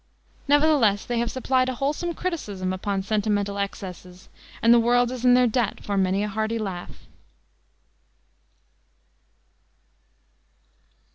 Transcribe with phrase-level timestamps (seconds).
[0.47, 5.35] Nevertheless they have supplied a wholesome criticism upon sentimental excesses, and the world is in
[5.35, 7.05] their debt for many a hearty laugh.